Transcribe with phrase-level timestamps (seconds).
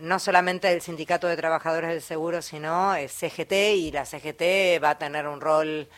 [0.00, 4.90] no solamente el Sindicato de Trabajadores del Seguro, sino el CGT, y la CGT va
[4.90, 5.88] a tener un rol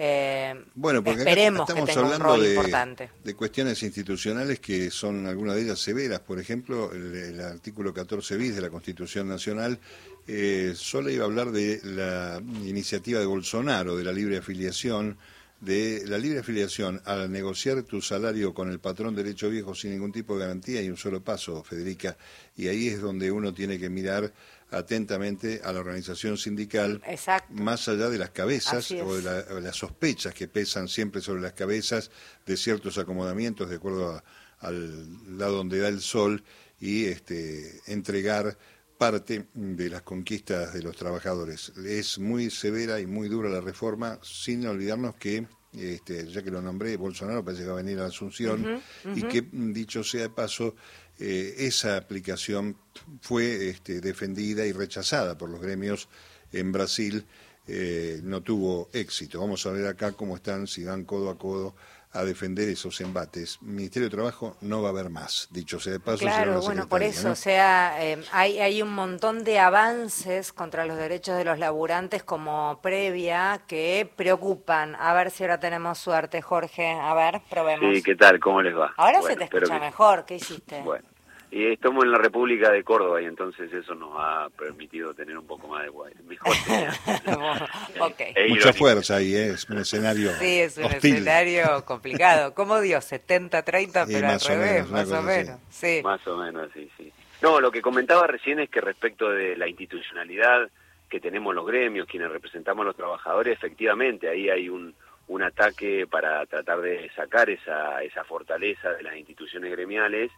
[0.00, 3.10] eh, bueno, porque esperemos estamos que tenga hablando un rol de, importante.
[3.24, 6.20] de cuestiones institucionales que son algunas de ellas severas.
[6.20, 9.80] Por ejemplo, el, el artículo 14 bis de la Constitución Nacional
[10.28, 15.16] eh, solo iba a hablar de la iniciativa de Bolsonaro, de la libre afiliación,
[15.60, 20.12] de la libre afiliación al negociar tu salario con el patrón derecho viejo sin ningún
[20.12, 22.16] tipo de garantía y un solo paso, Federica.
[22.56, 24.32] Y ahí es donde uno tiene que mirar
[24.70, 27.52] atentamente a la organización sindical, Exacto.
[27.54, 31.40] más allá de las cabezas o de, la- o las sospechas que pesan siempre sobre
[31.42, 32.10] las cabezas
[32.46, 34.24] de ciertos acomodamientos de acuerdo a-
[34.60, 36.44] al lado donde da el sol
[36.80, 38.56] y este, entregar
[38.98, 41.72] parte de las conquistas de los trabajadores.
[41.86, 46.60] Es muy severa y muy dura la reforma, sin olvidarnos que, este, ya que lo
[46.60, 48.82] nombré, Bolsonaro parece que va a venir a Asunción
[49.14, 50.74] y que, dicho sea de paso,
[51.18, 52.76] eh, esa aplicación
[53.20, 56.08] fue este, defendida y rechazada por los gremios
[56.52, 57.24] en Brasil,
[57.66, 59.40] eh, no tuvo éxito.
[59.40, 61.76] Vamos a ver acá cómo están, si van codo a codo
[62.12, 63.58] a defender esos embates.
[63.60, 66.18] Ministerio de Trabajo no va a haber más, dicho sea de paso.
[66.18, 67.32] Claro, bueno, por eso, ¿no?
[67.32, 72.22] o sea, eh, hay, hay un montón de avances contra los derechos de los laburantes
[72.22, 74.96] como previa que preocupan.
[74.98, 76.90] A ver si ahora tenemos suerte, Jorge.
[76.92, 77.94] A ver, probemos.
[77.94, 78.40] Sí, ¿qué tal?
[78.40, 78.92] ¿Cómo les va?
[78.96, 80.24] Ahora Bueno, se te escucha que- mejor.
[80.24, 80.80] ¿Qué hiciste?
[80.82, 81.07] Bueno,
[81.50, 85.46] y estamos en la República de Córdoba y entonces eso nos ha permitido tener un
[85.46, 86.12] poco más de guay.
[86.26, 86.94] Mejor señal.
[87.24, 87.66] Bueno,
[88.00, 88.20] ok.
[88.34, 89.50] Es Mucha fuerza ahí, ¿eh?
[89.52, 91.14] es un escenario Sí, es un hostil.
[91.14, 92.54] escenario complicado.
[92.54, 92.98] ¿Cómo dio?
[92.98, 95.60] 70-30, Y pero al revés, menos, más o menos.
[95.70, 96.00] Sí.
[96.04, 97.12] Más o menos, sí, sí.
[97.40, 100.68] No, lo que comentaba recién es que respecto de la institucionalidad
[101.08, 104.94] que tenemos los gremios, quienes representamos a los trabajadores, efectivamente ahí hay un,
[105.28, 110.30] un ataque para tratar de sacar esa, esa fortaleza de las instituciones gremiales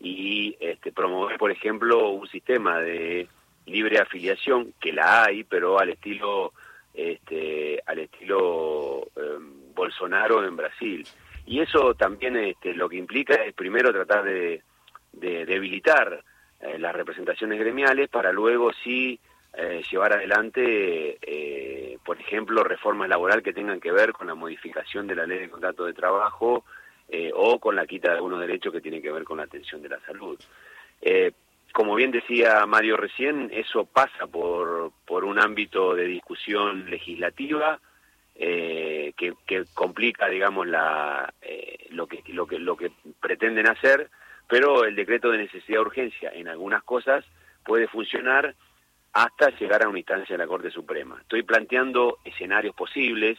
[0.00, 3.28] y este, promover, por ejemplo, un sistema de
[3.66, 6.52] libre afiliación, que la hay, pero al estilo
[6.94, 9.38] este, al estilo eh,
[9.74, 11.06] Bolsonaro en Brasil.
[11.46, 14.62] Y eso también este, lo que implica es primero tratar de,
[15.12, 16.22] de debilitar
[16.60, 19.20] eh, las representaciones gremiales para luego sí
[19.54, 25.06] eh, llevar adelante, eh, por ejemplo, reformas laborales que tengan que ver con la modificación
[25.06, 26.64] de la ley de contrato de trabajo
[27.08, 29.82] eh, o con la quita de algunos derechos que tienen que ver con la atención
[29.82, 30.38] de la salud.
[31.00, 31.32] Eh,
[31.72, 37.78] como bien decía Mario recién, eso pasa por, por un ámbito de discusión legislativa
[38.34, 44.10] eh, que, complica, digamos, la, eh, lo, que, lo, que, lo que pretenden hacer,
[44.48, 47.24] pero el decreto de necesidad de urgencia en algunas cosas
[47.64, 48.54] puede funcionar
[49.12, 51.18] hasta llegar a una instancia de la Corte Suprema.
[51.20, 53.38] Estoy planteando escenarios posibles.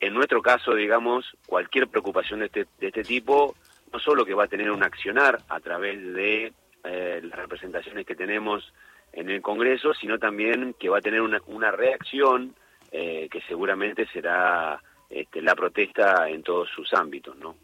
[0.00, 3.54] En nuestro caso, digamos, cualquier preocupación de este, de este tipo,
[3.92, 6.52] no solo que va a tener un accionar a través de
[6.84, 8.72] eh, las representaciones que tenemos
[9.12, 12.54] en el Congreso, sino también que va a tener una, una reacción
[12.92, 17.54] eh, que seguramente será este, la protesta en todos sus ámbitos, ¿no?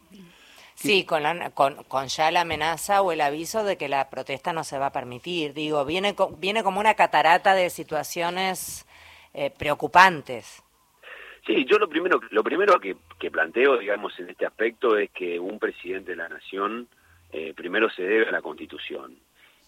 [0.75, 4.53] Sí, con, la- con, con ya la amenaza o el aviso de que la protesta
[4.54, 5.53] no se va a permitir.
[5.53, 8.87] Digo, viene, viene como una catarata de situaciones
[9.34, 10.62] eh, preocupantes.
[11.47, 15.41] Sí, yo lo primero, lo primero que, que planteo, digamos, en este aspecto es que
[15.41, 16.86] un presidente de la nación
[17.32, 19.16] eh, primero se debe a la Constitución.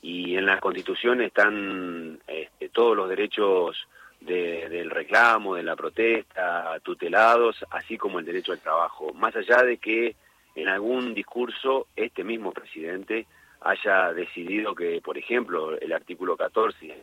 [0.03, 3.89] Y en la Constitución están este, todos los derechos
[4.21, 9.13] de- del reclamo, de la protesta, tutelados, así como el derecho al trabajo.
[9.15, 10.15] Más allá de que
[10.55, 13.27] en algún discurso este mismo presidente
[13.63, 17.03] haya decidido que, por ejemplo, el artículo 14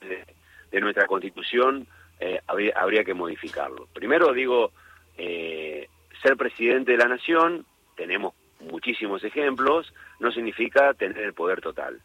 [0.00, 0.24] de,
[0.70, 1.86] de nuestra Constitución
[2.20, 3.88] eh, habría, habría que modificarlo.
[3.92, 4.72] Primero digo,
[5.18, 5.88] eh,
[6.22, 7.64] ser presidente de la nación,
[7.96, 12.00] tenemos muchísimos ejemplos, no significa tener el poder total.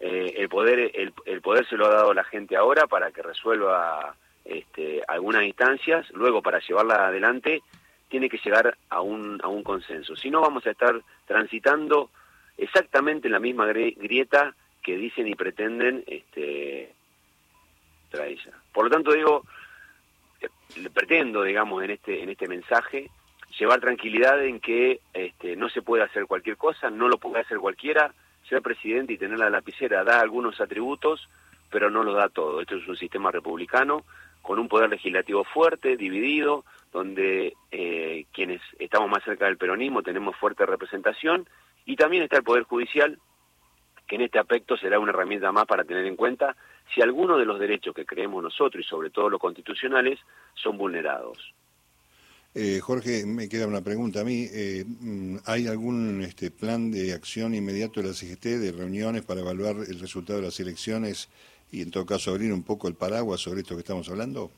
[0.00, 4.16] Eh, el poder el, poder se lo ha dado la gente ahora para que resuelva
[4.44, 7.62] este, algunas instancias, luego para llevarla adelante
[8.08, 10.14] tiene que llegar a un, a un consenso.
[10.14, 12.10] Si no, vamos a estar transitando
[12.58, 16.92] exactamente en la misma gri- grieta que dicen y pretenden este,
[18.72, 19.44] Por lo tanto, digo,
[20.40, 20.48] eh,
[20.92, 23.10] pretendo, digamos, en este, en este mensaje,
[23.58, 27.58] llevar tranquilidad en que este, no se puede hacer cualquier cosa, no lo puede hacer
[27.58, 28.12] cualquiera,
[28.48, 31.28] ser presidente y tener la lapicera da algunos atributos,
[31.70, 32.60] pero no lo da todo.
[32.60, 34.04] Esto es un sistema republicano
[34.42, 40.36] con un poder legislativo fuerte, dividido, donde eh, quienes estamos más cerca del peronismo tenemos
[40.36, 41.48] fuerte representación,
[41.86, 43.18] y también está el Poder Judicial,
[44.06, 46.56] que en este aspecto será una herramienta más para tener en cuenta
[46.94, 50.18] si algunos de los derechos que creemos nosotros, y sobre todo los constitucionales,
[50.54, 51.54] son vulnerados.
[52.56, 54.46] Eh, Jorge, me queda una pregunta a mí.
[54.52, 59.40] Eh, mm, ¿Hay algún este, plan de acción inmediato de la CGT, de reuniones para
[59.40, 61.28] evaluar el resultado de las elecciones
[61.72, 64.52] y en todo caso abrir un poco el paraguas sobre esto que estamos hablando?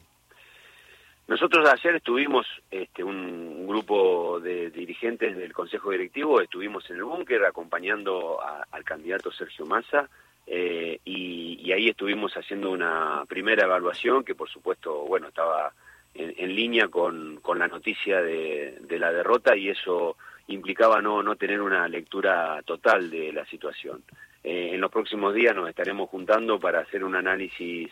[1.28, 7.44] Nosotros ayer estuvimos, este, un grupo de dirigentes del Consejo Directivo, estuvimos en el búnker
[7.44, 8.38] acompañando
[8.70, 10.08] al candidato Sergio Massa
[10.46, 15.72] eh, y, y, ahí estuvimos haciendo una primera evaluación que por supuesto, bueno, estaba
[16.14, 21.34] en, línea con, con, la noticia de, de, la derrota y eso implicaba no, no
[21.34, 24.04] tener una lectura total de la situación.
[24.44, 27.90] Eh, en los próximos días nos estaremos juntando para hacer un análisis,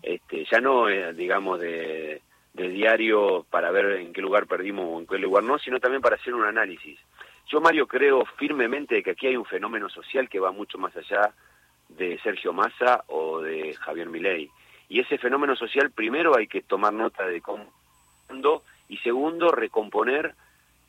[0.00, 2.22] este, ya no, eh, digamos, de,
[2.58, 6.02] de diario para ver en qué lugar perdimos o en qué lugar no, sino también
[6.02, 6.98] para hacer un análisis.
[7.46, 11.32] Yo, Mario, creo firmemente que aquí hay un fenómeno social que va mucho más allá
[11.88, 14.50] de Sergio Massa o de Javier Milei.
[14.90, 17.66] Y ese fenómeno social, primero hay que tomar nota de cómo
[18.88, 20.34] y segundo, recomponer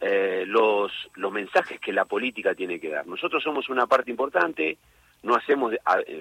[0.02, 3.08] eh, los, los mensajes que la política tiene que dar.
[3.08, 4.78] Nosotros somos una parte importante,
[5.22, 5.74] no hacemos,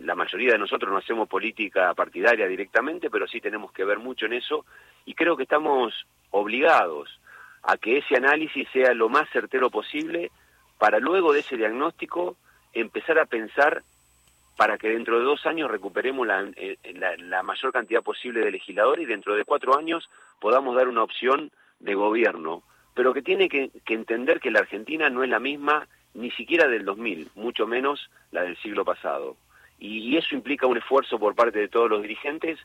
[0.02, 4.26] la mayoría de nosotros no hacemos política partidaria directamente, pero sí tenemos que ver mucho
[4.26, 4.64] en eso
[5.04, 7.20] y creo que estamos obligados
[7.62, 10.30] a que ese análisis sea lo más certero posible
[10.78, 12.36] para luego de ese diagnóstico
[12.72, 13.82] empezar a pensar
[14.56, 19.04] para que dentro de dos años recuperemos eh, la, la, mayor cantidad posible de legisladores
[19.04, 20.10] y dentro de cuatro años
[20.40, 25.10] podamos dar una opción de gobierno, pero que tiene que, que, entender que la Argentina
[25.10, 29.36] no es la misma ni siquiera del 2000, mucho menos la del siglo pasado.
[29.78, 32.58] Y, y eso implica un esfuerzo por parte de todos los dirigentes,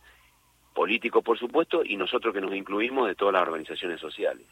[0.74, 4.46] políticos por supuesto, y nosotros que nos incluimos de todas las organizaciones sociales.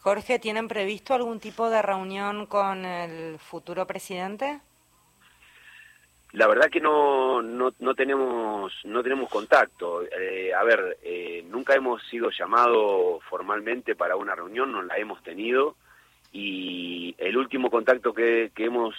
[0.00, 4.60] Jorge, ¿tienen previsto algún tipo de reunión con el futuro presidente?
[6.32, 10.02] La verdad que no, no, no tenemos no tenemos contacto.
[10.02, 15.22] Eh, a ver, eh, nunca hemos sido llamados formalmente para una reunión, no la hemos
[15.22, 15.76] tenido
[16.38, 18.94] y el último contacto que, que hemos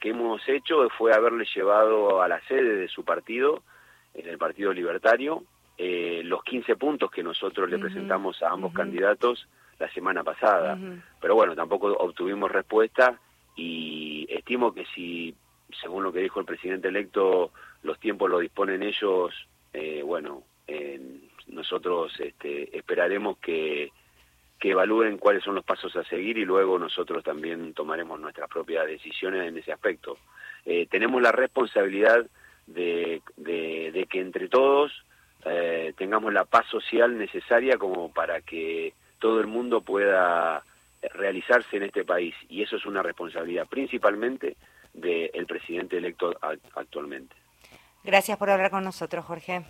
[0.00, 3.62] que hemos hecho fue haberle llevado a la sede de su partido,
[4.14, 5.42] en el Partido Libertario,
[5.76, 9.48] eh, los 15 puntos que nosotros le presentamos a ambos candidatos
[9.78, 10.78] la semana pasada.
[11.20, 13.18] Pero bueno, tampoco obtuvimos respuesta
[13.56, 15.34] y estimo que si
[15.82, 17.50] según lo que dijo el presidente electo,
[17.82, 19.34] los tiempos lo disponen ellos,
[19.72, 20.44] eh, bueno,
[21.48, 23.90] nosotros este, esperaremos que,
[24.58, 28.86] que evalúen cuáles son los pasos a seguir y luego nosotros también tomaremos nuestras propias
[28.86, 30.18] decisiones en ese aspecto.
[30.64, 32.26] Eh, tenemos la responsabilidad
[32.66, 34.92] de, de, que entre todos
[35.44, 40.62] eh, tengamos la paz social necesaria como para que todo el mundo pueda
[41.14, 44.56] realizarse en este país y eso es una responsabilidad principalmente
[44.92, 46.36] del presidente electo
[46.74, 47.36] actualmente.
[48.02, 49.62] Gracias por hablar con nosotros, Jorge.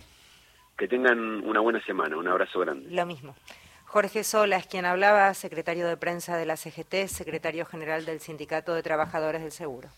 [0.77, 2.89] Que tengan una buena semana, un abrazo grande.
[2.89, 3.35] Lo mismo.
[3.91, 8.75] Jorge Sola es quien hablaba, secretario de prensa de la CGT, secretario general del Sindicato
[8.75, 9.89] de Trabajadores del Seguro.